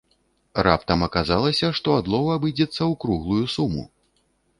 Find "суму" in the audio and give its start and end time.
3.57-3.83